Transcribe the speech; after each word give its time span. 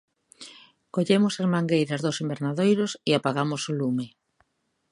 Collemos 0.95 1.35
as 1.43 1.47
mangueiras 1.53 2.03
dos 2.05 2.19
invernadoiros 2.23 2.91
e 3.09 3.11
apagamos 3.15 3.61
o 3.71 3.75
lume. 3.79 4.07